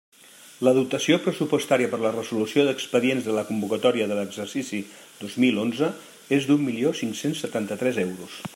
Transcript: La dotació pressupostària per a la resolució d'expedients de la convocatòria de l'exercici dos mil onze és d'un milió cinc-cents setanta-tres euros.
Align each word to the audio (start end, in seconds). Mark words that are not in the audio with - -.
La 0.67 0.71
dotació 0.77 1.17
pressupostària 1.25 1.89
per 1.91 1.99
a 2.01 2.03
la 2.05 2.11
resolució 2.15 2.63
d'expedients 2.69 3.27
de 3.27 3.35
la 3.37 3.45
convocatòria 3.51 4.09
de 4.13 4.17
l'exercici 4.21 4.81
dos 5.21 5.37
mil 5.45 5.63
onze 5.67 5.91
és 6.39 6.49
d'un 6.53 6.65
milió 6.71 6.95
cinc-cents 7.03 7.45
setanta-tres 7.47 8.05
euros. 8.07 8.43